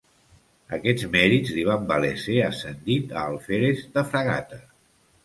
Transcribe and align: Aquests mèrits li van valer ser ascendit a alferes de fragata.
Aquests 0.77 1.03
mèrits 1.15 1.51
li 1.57 1.65
van 1.67 1.85
valer 1.91 2.09
ser 2.21 2.37
ascendit 2.45 3.13
a 3.21 3.27
alferes 3.35 3.85
de 3.99 4.05
fragata. 4.15 4.61